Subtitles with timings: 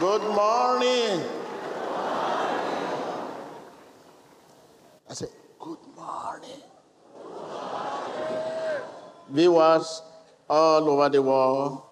[0.00, 1.24] Good morning.
[5.10, 5.26] I say,
[5.58, 6.62] Good morning.
[9.30, 10.02] Viewers
[10.48, 11.82] all over the world,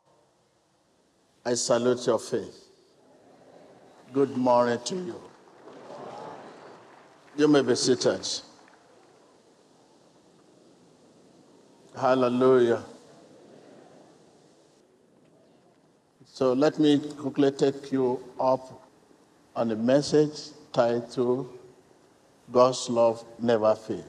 [1.44, 2.68] I salute your faith.
[4.12, 5.20] Good morning to you.
[7.36, 8.24] You may be seated.
[11.98, 12.84] Hallelujah.
[16.36, 18.86] So let me quickly take you up
[19.56, 21.48] on a message titled
[22.52, 24.04] God's Love Never Fails.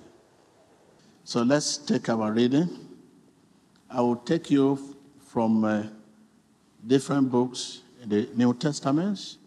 [1.23, 2.67] So let's take our reading.
[3.89, 4.77] I will take you
[5.25, 5.83] from uh,
[6.85, 9.37] different books in the New Testament,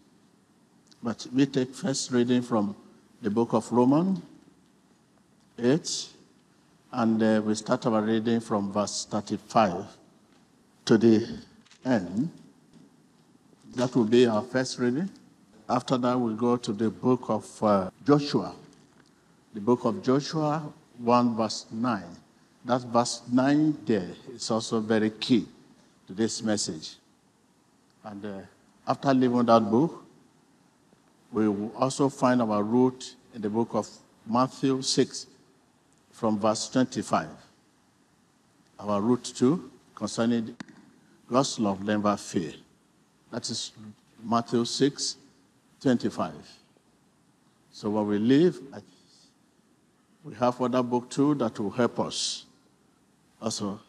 [1.03, 2.75] but we take first reading from
[3.21, 4.23] the book of Romans
[5.59, 6.07] 8,
[6.93, 9.85] and uh, we start our reading from verse 35
[10.85, 11.37] to the
[11.85, 12.31] end.
[13.75, 15.09] That will be our first reading.
[15.69, 18.53] After that, we'll go to the book of uh, Joshua.
[19.53, 22.03] The book of Joshua 1, verse 9.
[22.65, 25.47] That verse 9 there is also very key
[26.07, 26.95] to this message.
[28.03, 28.39] And uh,
[28.85, 30.03] after leaving that book,
[31.31, 33.87] we will also find our root in the book of
[34.27, 35.27] Matthew 6
[36.11, 37.29] from verse 25.
[38.79, 40.57] Our root too concerning
[41.29, 42.53] God's love never fail.
[43.31, 43.71] That is
[44.21, 45.15] Matthew 6,
[45.81, 46.33] 25.
[47.71, 48.59] So when we leave,
[50.23, 52.45] we have other book too that will help us.
[53.41, 53.79] Also,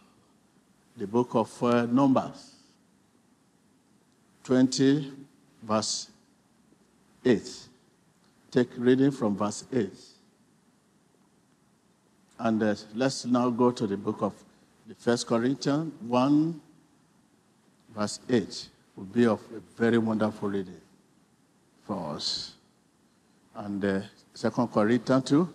[0.96, 2.54] the book of uh, Numbers,
[4.44, 5.12] 20,
[5.62, 6.08] verse
[7.24, 7.42] 8.
[8.50, 9.90] Take reading from verse 8.
[12.38, 14.32] And uh, let's now go to the book of
[14.86, 16.60] the First Corinthians 1,
[17.94, 20.80] verse 8 will be of a very wonderful reading
[21.86, 22.55] for us.
[23.55, 24.00] And uh,
[24.34, 25.48] Second Corinthians 2,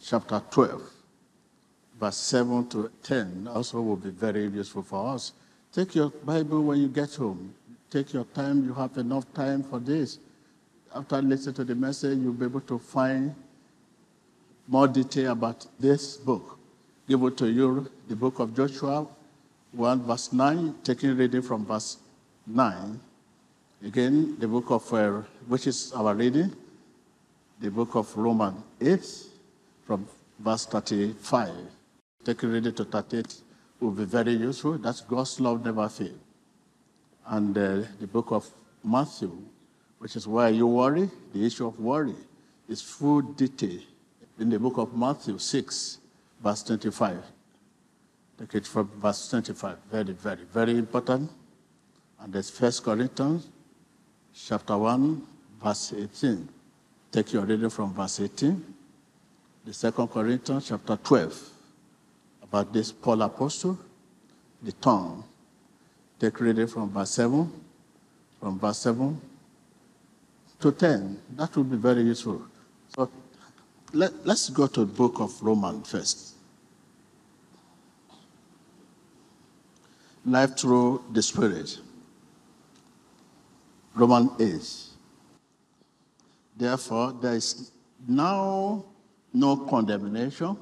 [0.00, 0.82] chapter 12,
[1.98, 5.32] verse 7 to 10 also will be very useful for us.
[5.72, 7.54] Take your Bible when you get home.
[7.90, 8.64] Take your time.
[8.64, 10.18] You have enough time for this.
[10.94, 13.34] After listening to the message, you'll be able to find
[14.66, 16.58] more detail about this book.
[17.08, 19.06] Give it to you, the book of Joshua,
[19.72, 21.98] 1 verse 9, taking reading from verse
[22.46, 23.00] 9.
[23.84, 26.54] Again, the book of, uh, which is our reading,
[27.60, 29.00] the book of Romans 8,
[29.86, 31.50] from verse 35.
[32.24, 33.34] Taking reading to 38
[33.80, 34.78] will be very useful.
[34.78, 36.18] That's God's love never fails.
[37.26, 38.48] And uh, the book of
[38.82, 39.36] Matthew,
[39.98, 42.14] which is why you worry, the issue of worry,
[42.68, 43.80] is full detail
[44.38, 45.98] in the book of Matthew 6,
[46.42, 47.22] verse 25.
[48.38, 49.78] Take it from verse 25.
[49.90, 51.30] Very, very, very important.
[52.20, 53.48] And there's First Corinthians
[54.34, 55.22] chapter 1,
[55.62, 56.48] verse 18.
[57.12, 58.74] Take your reading from verse 18.
[59.64, 61.50] The Second Corinthians chapter 12.
[62.42, 63.78] About this Paul Apostle,
[64.62, 65.24] the tongue.
[66.18, 67.50] Take reading from verse 7.
[68.38, 69.20] From verse 7
[70.60, 71.18] to 10.
[71.36, 72.42] That would be very useful.
[72.94, 73.10] So
[73.92, 76.35] let, let's go to the book of Romans first.
[80.26, 81.78] Life through the Spirit.
[83.94, 84.60] Roman 8.
[86.56, 87.70] Therefore, there is
[88.06, 88.84] now
[89.32, 90.56] no condemnation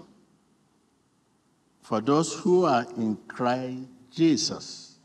[1.83, 4.97] for those who are in Christ Jesus.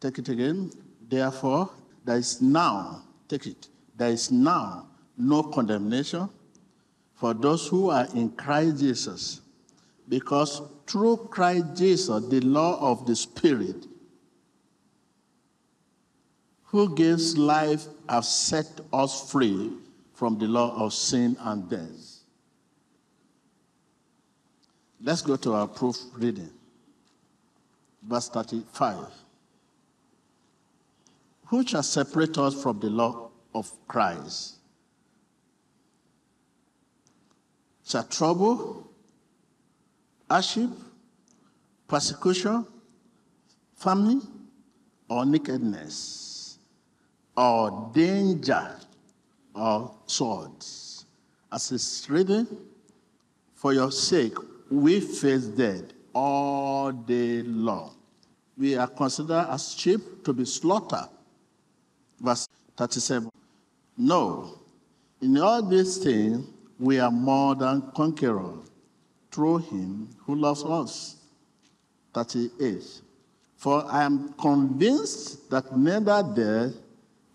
[0.00, 0.72] Take it again.
[1.08, 1.70] Therefore,
[2.04, 6.28] there is now, take it, there is now no condemnation
[7.14, 9.40] for those who are in Christ Jesus.
[10.08, 13.86] Because through Christ Jesus, the law of the Spirit,
[16.64, 19.70] who gives life, has set us free
[20.14, 22.24] from the law of sin and death.
[25.00, 26.50] Let's go to our proof reading.
[28.02, 29.06] Verse 35.
[31.46, 34.56] Who shall separate us from the law of Christ?
[37.86, 38.89] Shall trouble,
[40.30, 40.70] hardship,
[41.88, 42.64] persecution,
[43.74, 44.22] famine,
[45.08, 46.58] or nakedness,
[47.36, 48.76] or danger,
[49.54, 51.04] or swords.
[51.52, 52.46] As it's written,
[53.54, 54.36] for your sake
[54.70, 55.82] we face death
[56.14, 57.96] all day long.
[58.56, 61.08] We are considered as sheep to be slaughtered.
[62.20, 62.46] Verse
[62.76, 63.30] 37.
[63.98, 64.60] No,
[65.20, 66.46] in all these things
[66.78, 68.69] we are more than conquerors
[69.30, 71.16] through him who loves us.
[72.14, 72.82] 38.
[73.56, 76.74] For I am convinced that neither death,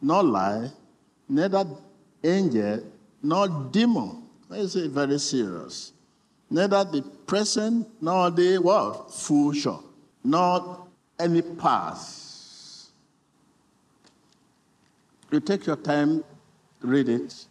[0.01, 0.71] nor life,
[1.29, 1.65] neither
[2.23, 2.83] angel,
[3.21, 5.93] nor demon, is very serious,
[6.49, 9.13] neither the present, nor the what?
[9.13, 9.77] Future,
[10.23, 10.87] nor
[11.19, 12.91] any past.
[15.31, 16.23] You take your time,
[16.81, 17.45] read it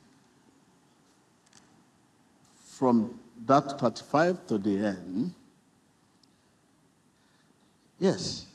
[2.65, 5.35] from that 35 to the end.
[7.99, 8.47] Yes.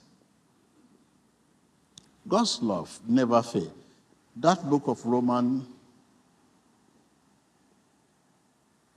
[2.28, 3.72] God's love never fails.
[4.36, 5.66] That book of Romans,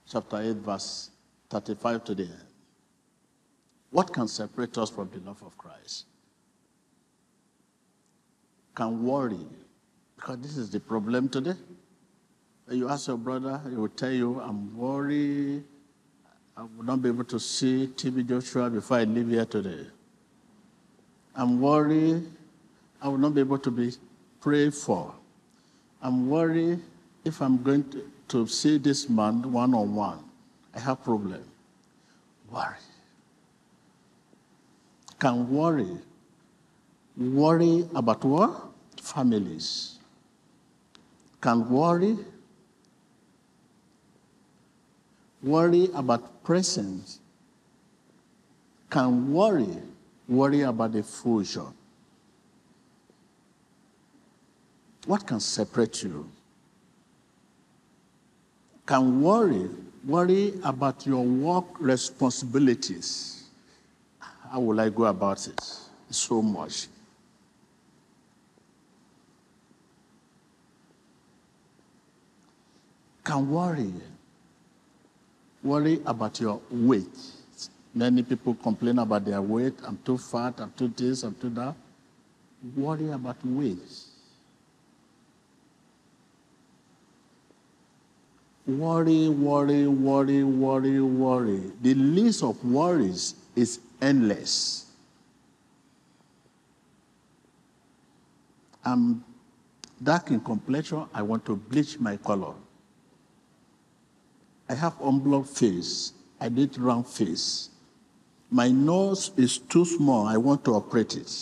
[0.09, 1.11] chapter 8, verse
[1.51, 2.45] 35 to the end.
[3.91, 6.07] What can separate us from the love of Christ?
[8.75, 9.47] Can worry,
[10.17, 11.57] because this is the problem today.
[12.71, 15.65] You ask your brother, he will tell you, I'm worried.
[16.63, 19.85] I will not be able to see TB Joshua before I leave here today.
[21.35, 22.23] I'm worried
[23.03, 23.91] I will not be able to be
[24.41, 25.13] prayed for.
[26.01, 26.79] I'm worried
[27.25, 30.23] if I'm going to, to see this man one on one.
[30.73, 31.43] I have problem.
[32.49, 32.77] Worry.
[35.19, 35.97] Can worry.
[37.17, 38.71] Worry about what?
[39.03, 39.99] Families.
[41.41, 42.19] Can worry.
[45.43, 47.21] Worry about presence.
[48.91, 49.79] Can worry.
[50.29, 51.67] Worry about the future.
[55.07, 56.31] What can separate you?
[58.87, 59.71] Can worry,
[60.05, 63.45] worry about your work responsibilities.
[64.51, 65.61] How will I go about it?
[66.11, 66.89] So much.
[73.25, 73.93] Can worry,
[75.63, 77.17] worry about your weight.
[77.95, 79.75] Many people complain about their weight.
[79.85, 81.75] I'm too fat, I'm too this, I'm too that.
[82.77, 83.79] Worry about weight.
[88.67, 91.73] Worry, worry, worry, worry, worry.
[91.83, 94.87] The list of worries is endless.
[98.85, 99.25] I'm
[100.03, 101.07] dark in complexion.
[101.13, 102.55] I want to bleach my color.
[104.69, 106.13] I have unblocked face.
[106.41, 107.71] I need round face.
[108.51, 110.27] My nose is too small.
[110.27, 111.33] I want to operate it.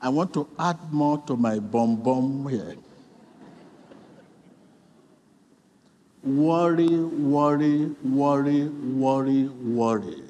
[0.00, 2.76] I want to add more to my bum bum here.
[6.22, 10.22] Worry, worry, worry, worry, worry.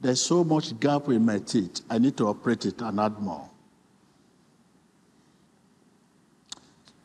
[0.00, 1.80] There's so much gap in my teeth.
[1.88, 3.51] I need to operate it and add more.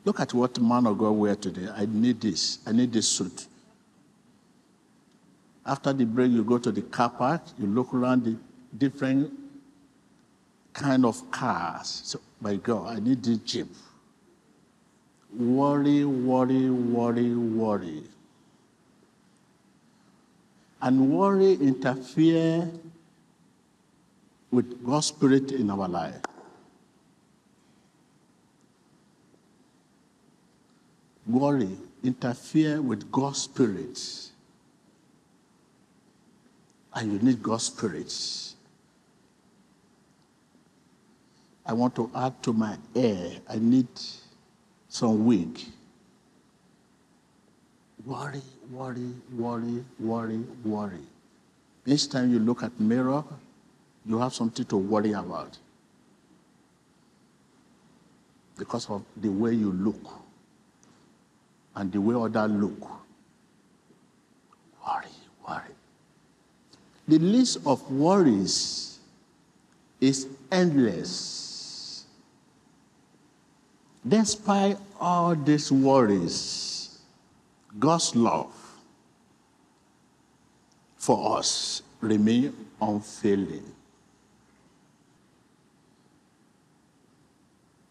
[0.07, 1.67] Look at what man of God wear today.
[1.75, 2.59] I need this.
[2.65, 3.45] I need this suit.
[5.65, 7.41] After the break, you go to the car park.
[7.59, 8.37] You look around the
[8.77, 9.33] different
[10.71, 12.03] kind of cars.
[12.05, 13.67] So, my God, I need this jeep.
[15.37, 18.03] Worry, worry, worry, worry.
[20.81, 22.71] And worry interfere
[24.51, 26.21] with God's Spirit in our life.
[31.27, 33.99] Worry interfere with God's Spirit.
[36.93, 38.13] And you need God's Spirit.
[41.65, 43.31] I want to add to my air.
[43.49, 43.87] I need
[44.87, 45.59] some wig.
[48.05, 48.41] Worry,
[48.71, 51.03] worry, worry, worry, worry.
[51.85, 53.23] Each time you look at mirror,
[54.05, 55.57] you have something to worry about
[58.57, 60.26] because of the way you look
[61.77, 62.89] and the way others look.
[64.85, 65.05] Worry,
[65.47, 65.75] worry.
[67.07, 68.97] The list of worries
[70.01, 72.05] is endless.
[74.07, 76.99] Despite all these worries,
[77.77, 78.53] God's love
[80.97, 83.71] for us remains unfailing.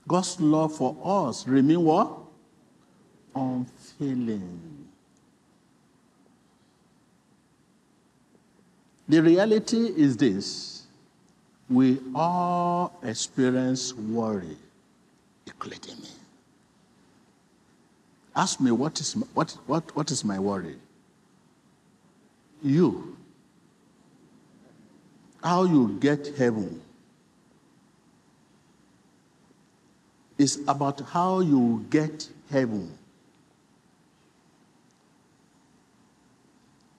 [0.08, 2.10] God's love for us remain what?
[3.34, 3.75] Unfailing.
[9.08, 10.82] The reality is this.
[11.68, 14.56] We all experience worry
[15.46, 16.08] including me.
[18.34, 20.76] Ask me what is my, what, what, what is my worry?
[22.62, 23.16] You.
[25.42, 26.82] How you get heaven
[30.36, 32.92] is about how you get heaven.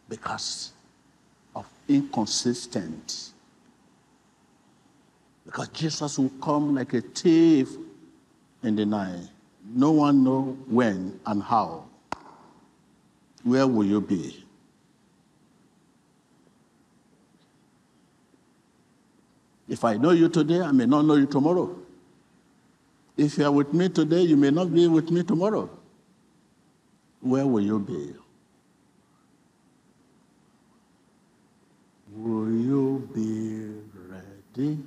[0.09, 0.71] Because
[1.55, 3.31] of inconsistent.
[5.45, 7.69] Because Jesus will come like a thief
[8.63, 9.27] in the night.
[9.73, 11.85] No one know when and how.
[13.43, 14.43] Where will you be?
[19.67, 21.77] If I know you today, I may not know you tomorrow.
[23.17, 25.69] If you are with me today, you may not be with me tomorrow.
[27.19, 28.13] Where will you be?
[32.17, 33.61] Will you be
[34.09, 34.79] ready?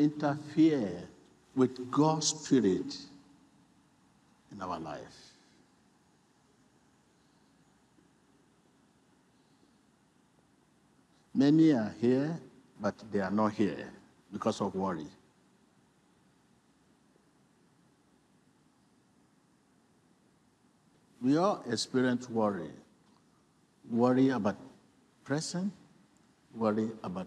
[0.00, 1.08] Interfere
[1.54, 2.96] with God's Spirit
[4.50, 5.30] in our life.
[11.34, 12.40] Many are here,
[12.80, 13.88] but they are not here
[14.32, 15.06] because of worry.
[21.22, 22.70] We all experience worry.
[23.90, 24.56] Worry about
[25.24, 25.72] present,
[26.54, 27.26] worry about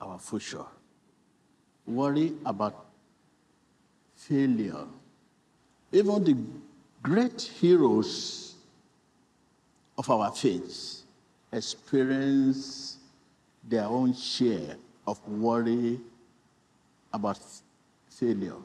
[0.00, 0.66] our future,
[1.88, 2.86] worry about
[4.14, 4.84] failure.
[5.90, 6.36] Even the
[7.02, 8.54] great heroes
[9.96, 11.02] of our faith
[11.52, 12.98] experience
[13.64, 14.76] their own share
[15.06, 15.98] of worry
[17.12, 17.40] about
[18.08, 18.56] failure.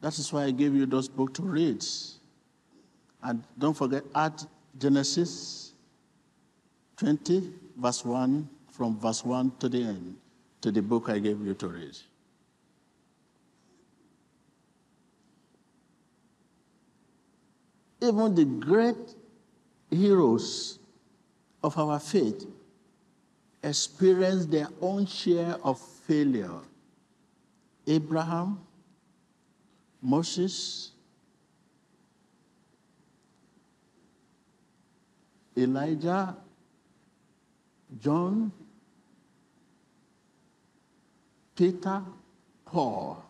[0.00, 1.84] That is why I gave you those books to read.
[3.22, 4.42] And don't forget, add
[4.78, 5.72] Genesis
[6.96, 10.16] 20, verse 1, from verse 1 to the end,
[10.60, 11.98] to the book I gave you to read.
[18.00, 19.16] Even the great
[19.90, 20.78] heroes
[21.64, 22.46] of our faith
[23.64, 26.60] experienced their own share of failure.
[27.84, 28.60] Abraham,
[30.00, 30.92] Moses,
[35.56, 36.36] Elijah,
[38.00, 38.52] John,
[41.58, 42.00] Peter,
[42.66, 43.20] Paul,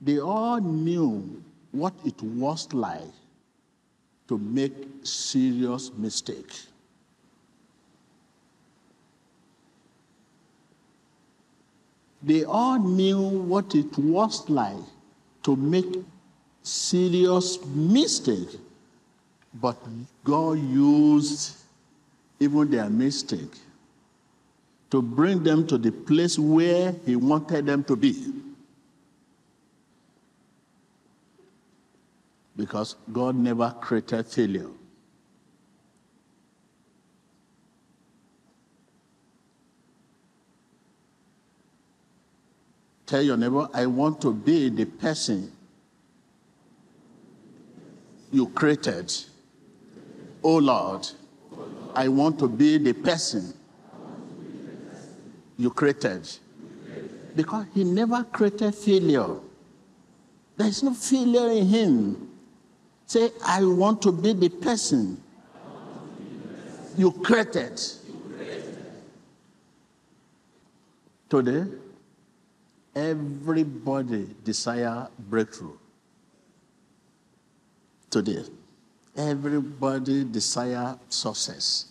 [0.00, 3.10] they all knew what it was like
[4.28, 4.72] to make
[5.02, 6.52] serious mistake.
[12.22, 14.86] They all knew what it was like
[15.42, 15.92] to make
[16.62, 18.60] serious mistake,
[19.54, 19.76] but
[20.22, 21.56] God used
[22.38, 23.56] even their mistake
[24.90, 28.32] to bring them to the place where He wanted them to be.
[32.56, 34.68] Because God never created failure.
[43.06, 45.50] Tell your neighbor, I want to be the person
[48.30, 49.14] you created.
[50.42, 51.08] Oh Lord,
[51.94, 53.54] I want to be the person
[55.58, 56.26] you created.
[57.34, 59.34] Because he never created failure.
[60.56, 62.30] There is no failure in him.
[63.06, 65.20] Say, I want to be the person
[66.96, 67.80] you created.
[71.28, 71.64] Today,
[72.94, 75.76] everybody desire breakthrough.
[78.10, 78.42] Today,
[79.16, 81.87] everybody desire success.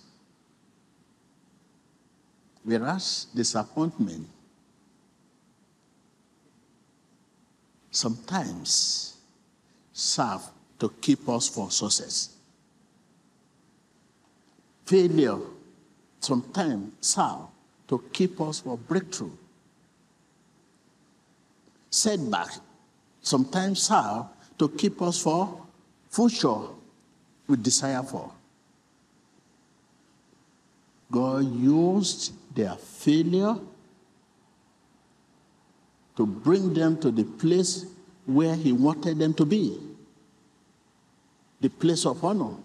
[2.68, 4.28] Whereas disappointment
[7.90, 9.16] sometimes
[9.94, 10.42] serve
[10.78, 12.36] to keep us from success.
[14.84, 15.40] Failure
[16.20, 17.48] sometimes serve
[17.88, 19.32] to keep us from breakthrough.
[21.90, 22.50] Setback
[23.22, 24.26] sometimes serve
[24.60, 25.62] to keep us for,
[26.10, 26.68] future
[27.48, 28.30] we desire for.
[31.10, 33.56] God used their failure
[36.16, 37.86] to bring them to the place
[38.26, 39.80] where He wanted them to be
[41.62, 42.56] the place of honor.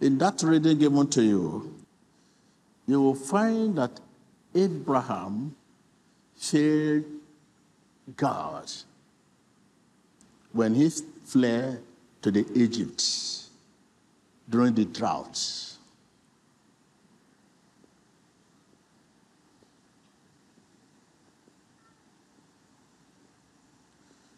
[0.00, 1.74] In that reading given to you,
[2.86, 4.00] you will find that
[4.54, 5.54] Abraham
[6.36, 7.04] feared
[8.16, 8.70] God
[10.52, 11.82] when he fled
[12.20, 13.02] to the Egypt
[14.48, 15.38] during the drought.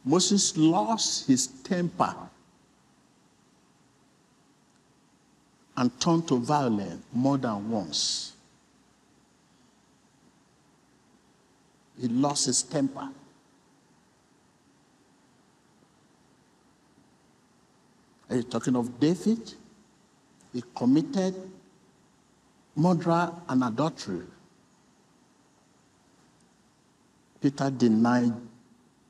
[0.04, 2.14] Moses lost his temper
[5.76, 8.32] and turned to violence more than once.
[12.00, 13.08] He lost his temper.
[18.28, 19.54] Are you talking of David?
[20.52, 21.34] He committed
[22.76, 24.26] murder and adultery.
[27.40, 28.32] Peter denied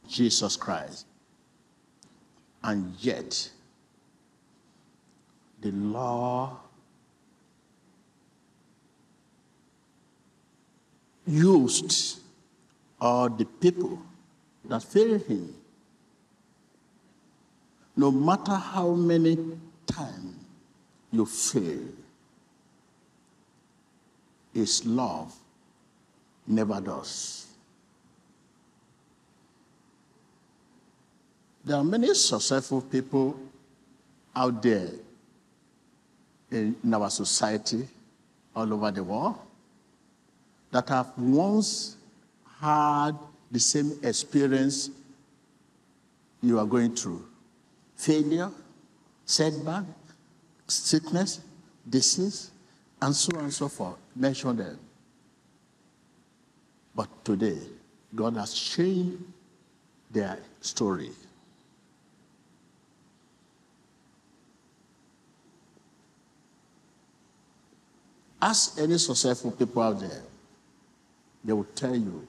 [0.08, 1.06] Jesus Christ.
[2.62, 3.50] And yet,
[5.60, 6.58] the law
[11.26, 12.20] used
[13.00, 13.98] all the people
[14.64, 15.54] that failed him.
[17.96, 19.36] No matter how many
[19.86, 20.34] times
[21.12, 21.88] you fail,
[24.52, 25.34] his love
[26.46, 27.46] never does.
[31.64, 33.38] There are many successful people
[34.34, 34.90] out there
[36.50, 37.88] in, in our society,
[38.54, 39.38] all over the world,
[40.72, 41.96] that have once
[42.60, 43.12] had
[43.50, 44.90] the same experience
[46.42, 47.24] you are going through
[48.04, 48.50] failure,
[49.24, 49.84] setback,
[50.66, 51.40] sickness,
[51.88, 52.50] disease,
[53.00, 53.96] and so on and so forth.
[54.14, 54.78] Mention them.
[56.94, 57.58] But today,
[58.14, 59.22] God has changed
[60.10, 61.10] their story.
[68.40, 70.22] Ask any successful people out there,
[71.42, 72.26] they will tell you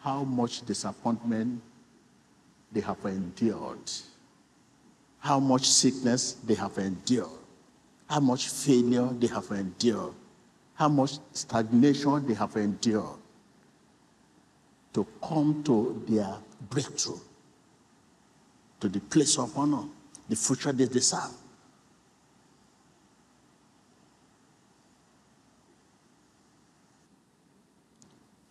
[0.00, 1.62] how much disappointment
[2.72, 3.78] they have endured,
[5.26, 7.26] how much sickness they have endured,
[8.08, 10.14] how much failure they have endured,
[10.74, 13.18] how much stagnation they have endured
[14.94, 16.32] to come to their
[16.70, 17.18] breakthrough,
[18.78, 19.82] to the place of honor,
[20.28, 21.34] the future they deserve.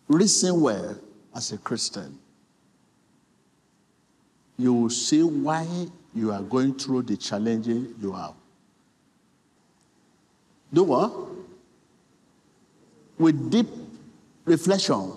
[0.08, 0.94] Listen well
[1.34, 2.18] as a Christian.
[4.58, 5.66] You will see why
[6.16, 8.32] you are going through the challenges you have.
[10.72, 11.12] Do what?
[13.18, 13.68] With deep
[14.44, 15.12] reflection.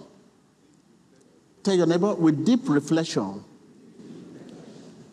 [1.64, 3.44] Tell your neighbor, with deep reflection,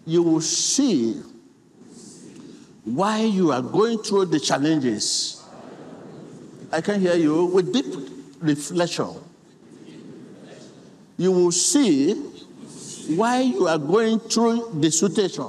[0.05, 1.23] you will see
[2.85, 5.45] why you are going through the challenges.
[6.73, 7.47] I can hear you.
[7.47, 7.87] With deep
[8.41, 9.11] reflection,
[11.17, 12.15] you will see
[13.09, 15.47] why you are going through the situation.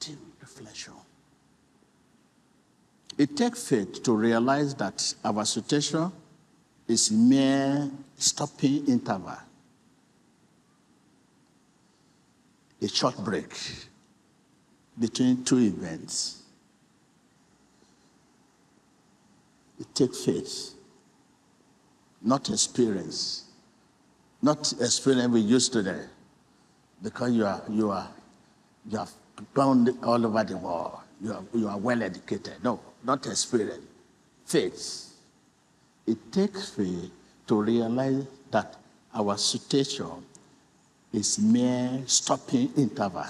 [0.00, 0.94] Deep reflection.
[3.22, 6.10] It takes faith to realize that our situation
[6.88, 9.38] is mere stopping interval,
[12.82, 13.56] a short break
[14.98, 16.42] between two events.
[19.78, 20.74] It takes faith,
[22.20, 23.44] not experience.
[24.42, 26.06] Not experience we used today.
[27.00, 28.08] Because you are you are
[28.90, 29.12] you have
[29.54, 30.98] gone all over the world.
[31.20, 32.54] You are you are well educated.
[32.64, 33.84] No, not experience.
[34.44, 35.08] Faith.
[36.06, 37.10] It takes faith
[37.46, 38.76] to realize that
[39.14, 40.24] our situation
[41.12, 43.26] is mere stopping interval.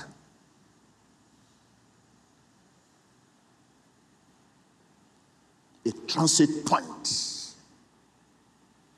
[5.84, 7.54] a transit point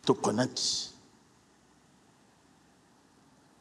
[0.04, 0.88] to connect.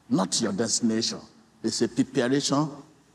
[0.09, 1.19] Not your destination.
[1.63, 2.69] It's a preparation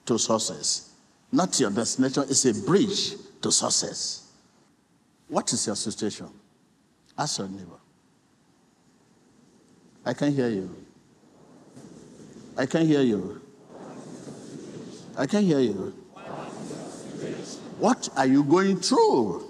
[0.07, 0.91] to success.
[1.31, 4.33] Not your destination, it's a bridge to success.
[5.29, 6.29] What is your situation?
[7.17, 7.79] Ask your neighbor.
[10.05, 10.75] I can hear you.
[12.57, 13.41] I can hear you.
[15.17, 15.95] I can hear you.
[17.79, 19.45] What are you going through?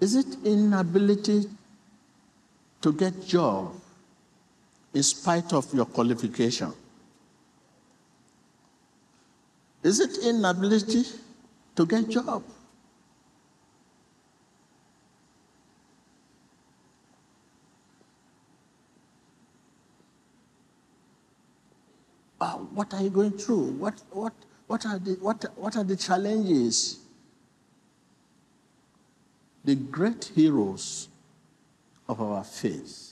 [0.00, 1.44] Is it inability
[2.80, 3.72] to get job
[4.92, 6.72] in spite of your qualification?
[9.82, 11.04] Is it inability
[11.76, 12.42] to get job?
[22.74, 23.72] What are you going through?
[23.72, 24.32] What, what,
[24.66, 26.98] what, are the, what, what are the challenges?
[29.64, 31.08] The great heroes
[32.08, 33.11] of our faith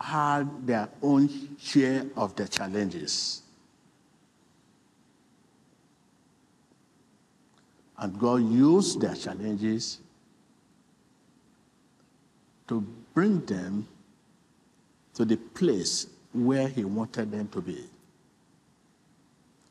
[0.00, 3.42] had their own share of the challenges.
[7.98, 9.98] And God used their challenges
[12.68, 12.80] to
[13.12, 13.88] bring them
[15.14, 17.84] to the place where He wanted them to be.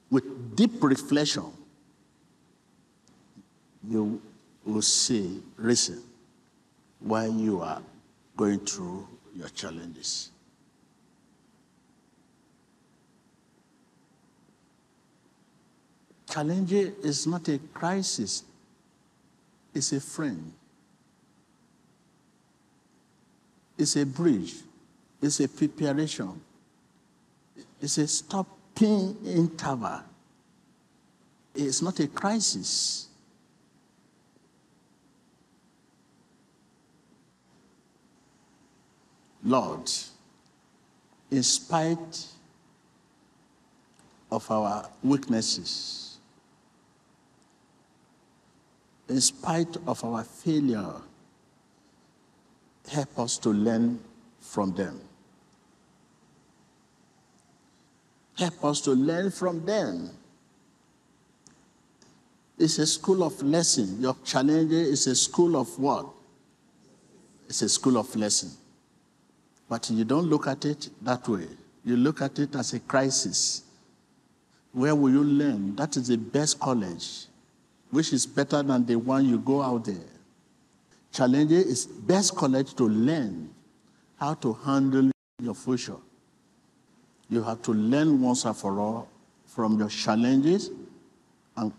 [0.09, 1.45] With deep reflection,
[3.87, 4.21] you
[4.65, 6.01] will see reason
[6.99, 7.81] why you are
[8.35, 10.31] going through your challenges.
[16.29, 18.43] Challenge is not a crisis,
[19.73, 20.53] it's a friend.
[23.77, 24.55] It's a bridge.
[25.21, 26.41] It's a preparation.
[27.79, 30.01] It's a stopping interval.
[31.53, 33.06] It's not a crisis.
[39.47, 39.89] Lord,
[41.31, 42.27] in spite
[44.29, 46.17] of our weaknesses,
[49.07, 50.95] in spite of our failure,
[52.91, 54.01] help us to learn
[54.41, 54.99] from them.
[58.37, 60.09] Help us to learn from them.
[62.59, 64.01] It's a school of lesson.
[64.01, 66.07] Your challenge is a school of what?
[67.47, 68.51] It's a school of lesson.
[69.69, 71.47] But you don't look at it that way.
[71.83, 73.63] You look at it as a crisis.
[74.71, 75.75] Where will you learn?
[75.75, 77.25] That is the best college,
[77.91, 79.95] which is better than the one you go out there.
[81.11, 83.49] Challenge is best college to learn
[84.19, 85.95] how to handle your future.
[87.29, 89.09] You have to learn once and for all
[89.45, 90.69] from your challenges
[91.55, 91.73] and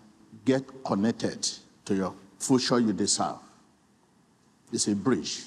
[0.45, 1.49] get connected
[1.85, 3.37] to your future you deserve.
[4.73, 5.45] It's a bridge.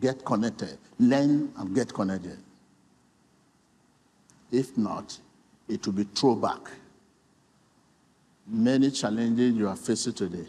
[0.00, 0.78] Get connected.
[0.98, 2.38] Learn and get connected.
[4.50, 5.18] If not,
[5.68, 6.70] it will be throwback.
[8.46, 10.46] Many challenges you are facing today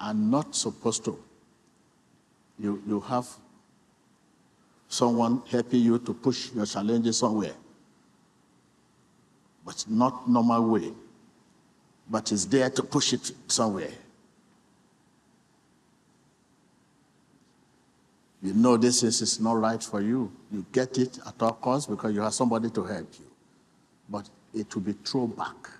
[0.00, 1.18] are not supposed to.
[2.58, 3.28] You, you have
[4.88, 7.54] someone helping you to push your challenges somewhere.
[9.64, 10.92] But not normal way.
[12.08, 13.92] But it's there to push it somewhere.
[18.42, 20.32] You know this is, is not right for you.
[20.50, 23.26] You get it at all costs because you have somebody to help you.
[24.08, 25.70] But it will be thrown back.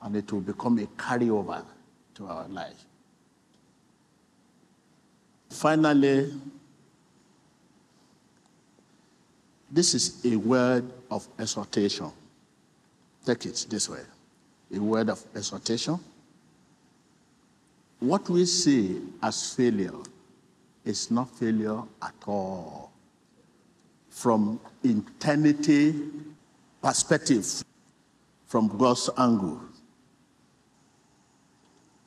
[0.00, 1.64] And it will become a carryover
[2.14, 2.84] to our life.
[5.50, 6.32] Finally,
[9.70, 12.10] this is a word of exhortation.
[13.24, 14.00] Take it this way
[14.74, 15.98] a word of exhortation.
[18.02, 19.94] What we see as failure
[20.84, 22.90] is not failure at all.
[24.10, 25.94] From eternity
[26.82, 27.62] perspective,
[28.46, 29.60] from God's angle.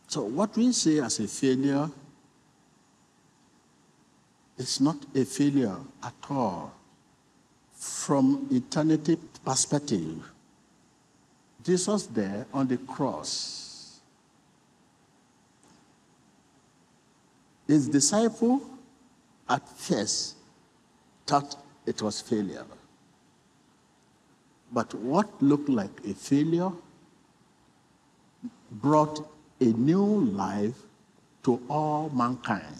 [0.08, 1.90] So, what we see as a failure
[4.58, 6.74] is not a failure at all.
[7.72, 10.30] From eternity perspective,
[11.64, 13.65] Jesus there on the cross,
[17.68, 18.62] his disciple
[19.50, 20.36] at first
[21.26, 22.66] thought it was failure.
[24.72, 26.72] But what looked like a failure
[28.72, 29.28] brought
[29.60, 30.76] a new life
[31.44, 32.76] to all mankind.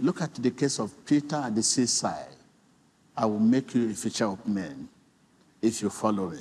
[0.00, 2.36] Look at the case of Peter at the seaside.
[3.16, 4.88] I will make you a fisher of men
[5.62, 6.40] if you follow me.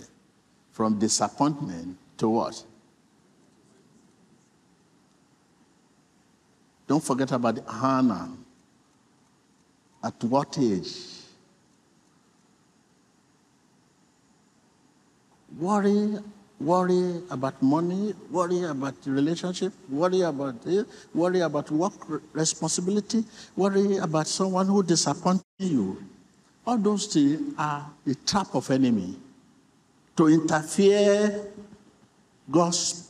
[0.72, 2.64] From disappointment to what?
[6.88, 8.30] Don't forget about Hannah.
[10.04, 10.92] At what age?
[15.60, 16.20] Worry
[16.64, 21.94] worry about money, worry about relationship, worry about it, worry about work
[22.32, 23.24] responsibility,
[23.56, 26.02] worry about someone who disappointed you.
[26.66, 29.20] All those things are a trap of enemy
[30.16, 31.48] to interfere
[32.50, 33.10] God's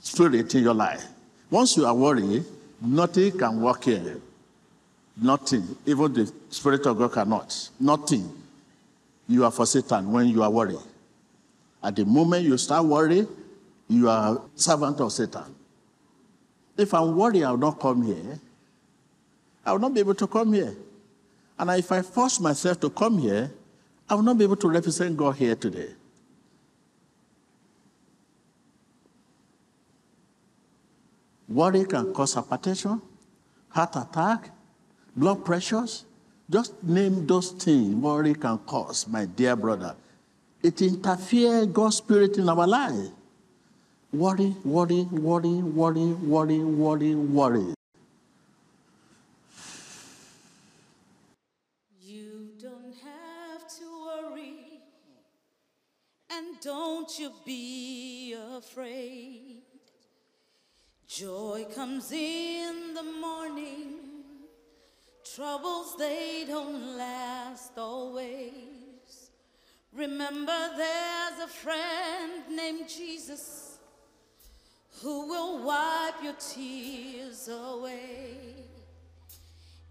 [0.00, 1.06] spirit in your life.
[1.50, 2.44] Once you are worried,
[2.80, 4.20] nothing can work here.
[5.20, 5.76] Nothing.
[5.84, 7.70] Even the Spirit of God cannot.
[7.80, 8.30] Nothing.
[9.26, 10.78] You are for Satan when you are worried.
[11.82, 13.26] At the moment you start worrying,
[13.88, 15.54] you are servant of Satan.
[16.76, 18.38] If I'm worried, I will not come here.
[19.66, 20.74] I will not be able to come here.
[21.58, 23.50] And if I force myself to come here,
[24.08, 25.90] I will not be able to represent God here today.
[31.48, 33.00] Worry can cause hypertension,
[33.70, 34.50] heart attack,
[35.16, 36.04] blood pressures.
[36.50, 39.96] Just name those things worry can cause, my dear brother.
[40.62, 43.10] It interferes God's spirit in our life.
[44.12, 47.74] Worry, worry, worry, worry, worry, worry, worry.
[52.00, 54.80] You don't have to worry,
[56.30, 59.62] and don't you be afraid.
[61.08, 63.94] Joy comes in the morning,
[65.34, 69.30] troubles they don't last always.
[69.90, 73.78] Remember, there's a friend named Jesus
[75.00, 78.66] who will wipe your tears away.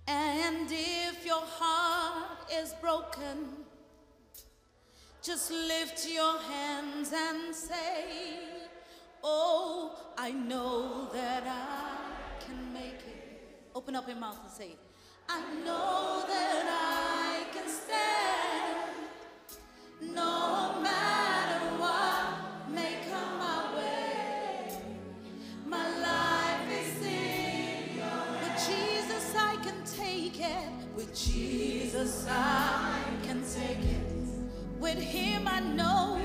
[0.08, 3.66] And if your heart is broken,
[5.24, 8.57] just lift your hands and say,
[9.30, 13.60] Oh, I know that I can make it.
[13.76, 14.78] Open up your mouth and say,
[15.28, 18.88] I know that I can stand.
[20.16, 24.80] No matter what may come my way,
[25.66, 28.44] my life is in your hands.
[28.44, 30.70] With Jesus I can take it.
[30.96, 34.08] With Jesus I can take it.
[34.80, 36.17] With Him I know.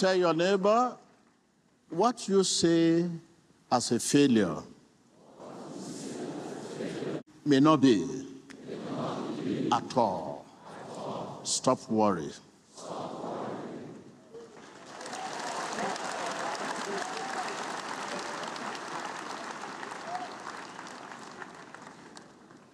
[0.00, 0.96] Tell your neighbor
[1.90, 3.04] what you say
[3.70, 4.56] as a failure
[7.44, 8.26] may not be
[9.70, 10.46] at all.
[11.42, 12.32] Stop worrying.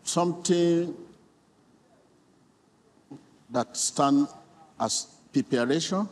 [0.05, 0.95] Something
[3.51, 4.29] that stand
[4.79, 6.09] as preparation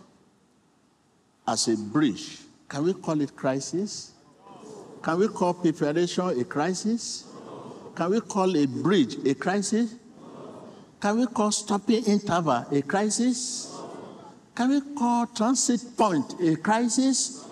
[1.46, 2.38] as a bridge.
[2.68, 4.12] Can we call it crisis?
[5.02, 7.24] Can we call preparation a crisis?
[7.94, 9.94] Can we call a bridge a crisis?
[11.00, 13.76] Can we call stopping interval a crisis?
[14.54, 17.44] Can we call transit point a crisis?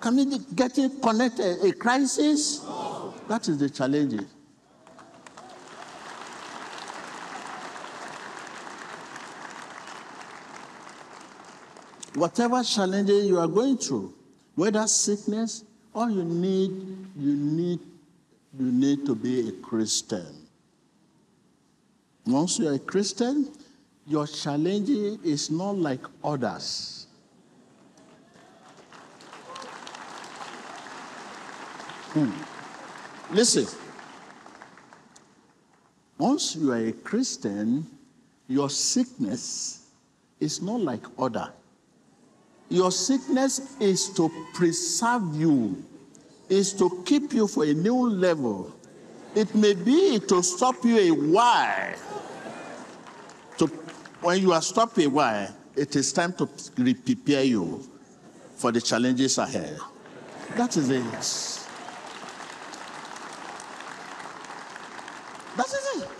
[0.00, 2.60] Can we get it connected a crisis?
[3.28, 4.22] That is the challenge.
[12.20, 14.12] Whatever challenges you are going through,
[14.54, 16.70] whether sickness, All you need,
[17.16, 17.80] you need,
[18.58, 20.46] you need to be a Christian.
[22.26, 23.50] Once you're a Christian,
[24.06, 24.90] your challenge
[25.24, 27.06] is not like others.
[32.12, 32.30] Hmm.
[33.34, 33.66] Listen.
[36.18, 37.86] Once you are a Christian,
[38.46, 39.86] your sickness
[40.38, 41.50] is not like other.
[42.70, 45.84] Your sickness is to preserve you,
[46.48, 48.72] is to keep you for a new level.
[49.34, 51.94] It may be to stop you a while.
[53.58, 53.66] To,
[54.22, 57.82] when you are stopped a while, it is time to prepare you
[58.54, 59.76] for the challenges ahead.
[60.56, 61.02] That is it.
[65.56, 66.19] That is it.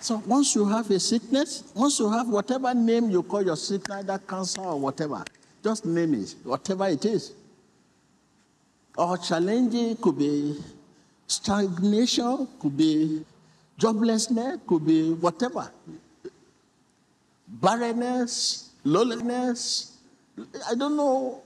[0.00, 4.04] So once you have a sickness, once you have whatever name you call your sickness,
[4.06, 5.22] that cancer or whatever,
[5.62, 7.32] just name it, whatever it is.
[8.96, 10.58] Or challenging could be
[11.26, 13.24] stagnation, could be
[13.78, 15.70] joblessness, could be whatever.
[17.46, 19.98] Barrenness, loneliness.
[20.66, 21.42] I don't know.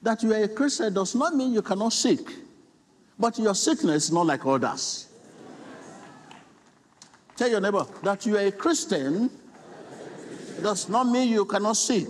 [0.00, 2.20] That you are a Christian does not mean you cannot sick.
[3.18, 5.08] But your sickness is not like others.
[7.36, 9.30] Tell your neighbor that you are a Christian
[10.62, 12.08] does not mean you cannot sick.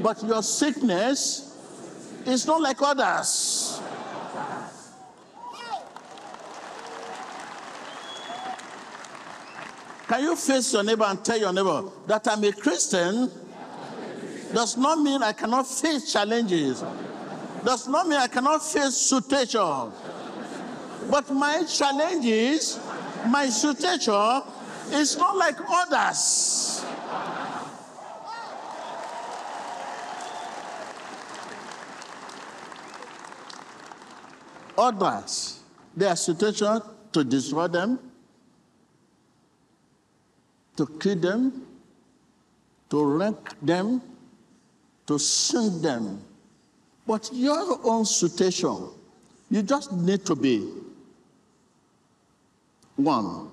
[0.00, 1.56] But your sickness
[2.26, 3.80] is not like others.
[10.08, 13.30] Can you face your neighbor and tell your neighbor that I'm a Christian
[14.52, 16.84] does not mean I cannot face challenges,
[17.64, 19.92] does not mean I cannot face situations.
[21.10, 22.78] But my challenges,
[23.30, 24.42] my situation
[24.92, 26.84] is not like others.
[34.78, 35.60] Others,
[35.96, 36.80] their situation
[37.12, 37.98] to destroy them,
[40.76, 41.66] to kill them,
[42.90, 44.02] to wreck them,
[45.06, 46.22] to sink them.
[47.06, 48.90] But your own situation,
[49.50, 50.68] you just need to be
[52.96, 53.50] one.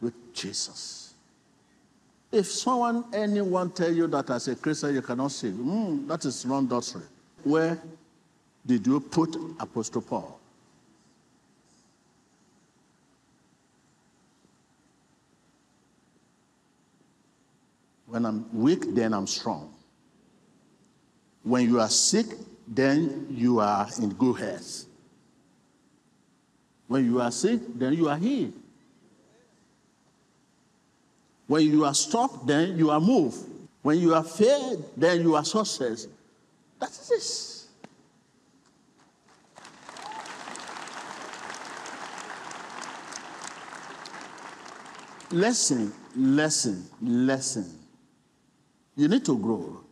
[0.00, 1.14] With Jesus.
[2.30, 6.44] If someone, anyone tell you that as a Christian you cannot sin, mm, that is
[6.46, 7.04] wrong doctrine.
[7.42, 7.80] Where
[8.66, 10.38] did you put Apostle Paul?
[18.06, 19.72] When I'm weak, then I'm strong.
[21.42, 22.26] When you are sick,
[22.68, 24.84] then you are in good health.
[26.86, 28.52] When you are sick, then you are healed.
[31.46, 33.38] When you are stopped, then you are moved.
[33.82, 36.06] When you are failed, then you are success.
[36.78, 37.68] That is this.
[45.30, 47.78] Lesson, lesson, lesson.
[48.96, 49.84] You need to grow.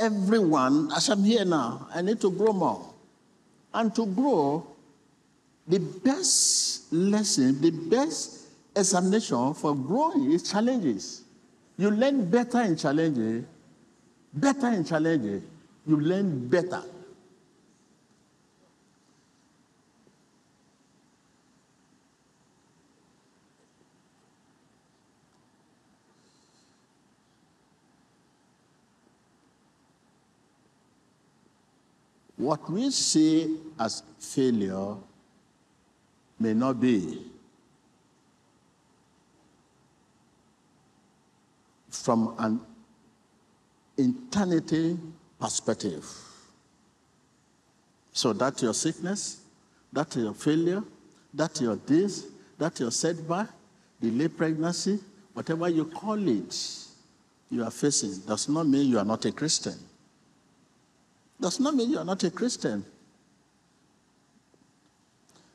[0.00, 2.92] Everyone, as I'm here now, I need to grow more.
[3.72, 4.66] And to grow,
[5.66, 11.22] the best lesson, the best examination for growing is challenges.
[11.76, 13.44] You learn better in challenges,
[14.32, 15.42] better in challenges,
[15.86, 16.82] you learn better.
[32.44, 34.96] What we see as failure
[36.38, 37.22] may not be.
[41.88, 42.60] From an
[43.96, 44.98] eternity
[45.40, 46.04] perspective.
[48.12, 49.40] So that's your sickness,
[49.90, 50.82] that's your failure,
[51.32, 52.26] that's your this,
[52.58, 53.48] that's your setback,
[54.02, 55.00] delayed pregnancy,
[55.32, 56.54] whatever you call it,
[57.50, 59.78] you are facing does not mean you are not a Christian
[61.44, 62.82] does not mean you are not a Christian.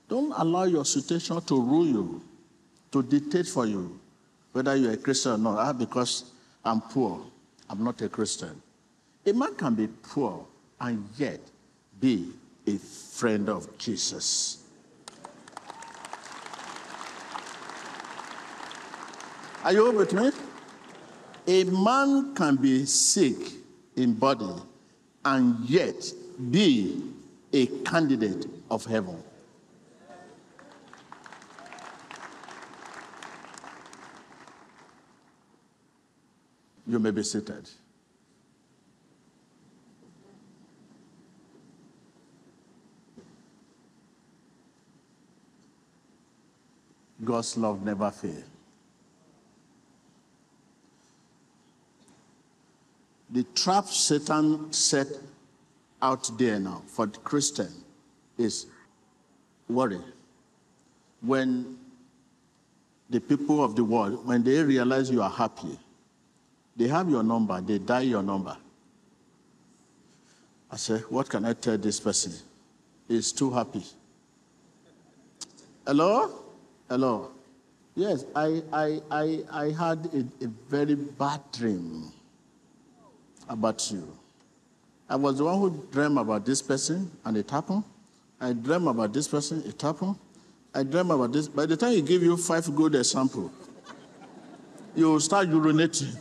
[0.08, 2.22] Don't allow your situation to rule you,
[2.92, 4.00] to dictate for you
[4.52, 5.58] whether you're a Christian or not.
[5.58, 6.26] Ah, because
[6.64, 7.26] I'm poor,
[7.68, 8.62] I'm not a Christian.
[9.26, 10.46] A man can be poor
[10.80, 11.40] and yet
[12.00, 12.34] be
[12.68, 14.62] a friend of Jesus.
[19.64, 20.30] Are you with me?
[21.48, 23.38] A man can be sick
[23.96, 24.54] in body
[25.26, 26.12] and yet
[26.50, 27.04] be
[27.52, 29.22] a candidate of heaven.
[36.88, 37.70] You may be seated.
[47.24, 48.59] God's love never fails.
[53.32, 55.08] The trap Satan set
[56.02, 57.72] out there now for the Christian
[58.38, 58.66] is
[59.68, 60.02] worry.
[61.22, 61.78] When
[63.10, 65.78] the people of the world, when they realize you are happy,
[66.76, 68.56] they have your number, they dial your number.
[70.72, 72.34] I say, what can I tell this person?
[73.08, 73.84] He's too happy.
[75.86, 76.32] Hello?
[76.88, 77.32] Hello.
[77.96, 82.12] Yes, I, I, I, I had a, a very bad dream
[83.50, 84.08] about you.
[85.10, 87.84] I was the one who dreamed about this person, and it happened.
[88.40, 90.16] I dreamed about this person, it happened.
[90.74, 91.48] I dreamed about this.
[91.48, 93.52] By the time he give you five good examples,
[94.96, 96.16] you start urinating.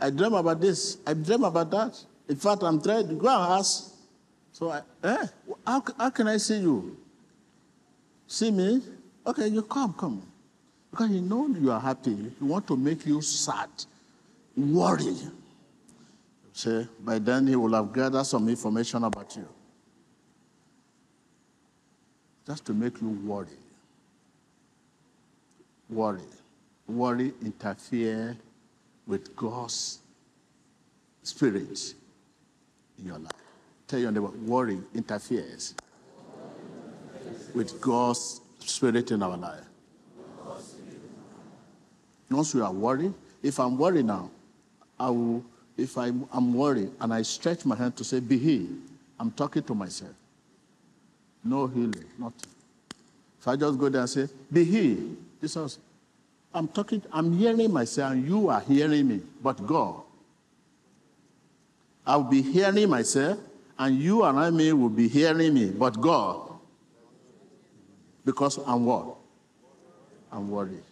[0.00, 0.98] I dream about this.
[1.06, 1.98] I dream about that.
[2.28, 3.94] In fact, I'm trying to go and ask.
[4.52, 5.26] So, I, eh,
[5.66, 6.96] how, how can I see you?
[8.26, 8.82] See me?
[9.26, 10.22] Okay, you come, come.
[10.94, 12.14] Because he knows you are happy.
[12.14, 13.68] He want to make you sad,
[14.56, 15.16] worry.
[16.52, 19.48] Say, by then he will have gathered some information about you.
[22.46, 23.58] Just to make you worry.
[25.90, 26.20] Worry.
[26.86, 28.36] Worry interfere
[29.04, 29.98] with God's
[31.24, 31.94] spirit
[33.00, 33.32] in your life.
[33.88, 35.74] Tell your neighbor, worry interferes
[37.52, 39.64] with God's spirit in our life.
[42.34, 44.30] Once we are worried, if I'm worried now,
[44.98, 45.44] I will,
[45.76, 48.78] if I'm, I'm worried and I stretch my hand to say, be healed,
[49.18, 50.12] I'm talking to myself.
[51.42, 52.50] No healing, nothing.
[53.40, 55.78] If I just go there and say, be healed, Jesus,
[56.52, 60.02] I'm talking, I'm hearing myself and you are hearing me, but God.
[62.06, 63.38] I'll be hearing myself
[63.78, 66.50] and you and I may will be hearing me, but God.
[68.24, 69.16] Because I'm what?
[70.32, 70.82] I'm worried.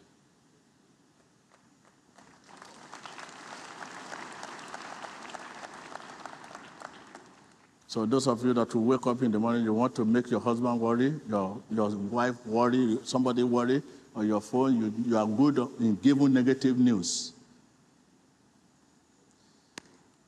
[7.92, 10.30] So those of you that will wake up in the morning, you want to make
[10.30, 13.82] your husband worry, your, your wife worry, somebody worry
[14.16, 17.34] on your phone, you, you are good in giving negative news.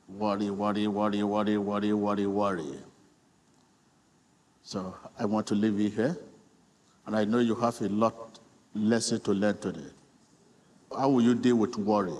[0.07, 2.77] Worry, worry, worry, worry, worry, worry, worry.
[4.61, 6.15] So I want to leave you here.
[7.07, 8.37] And I know you have a lot
[8.75, 9.89] lesson to learn today.
[10.95, 12.13] How will you deal with worry?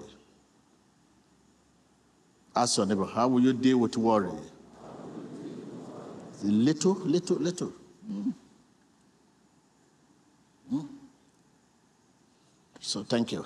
[2.56, 4.40] Ask your neighbor, how will you deal with worry?
[6.46, 7.74] Little, little, little.
[8.12, 8.34] Mm.
[10.72, 10.88] Mm.
[12.80, 13.46] So thank you.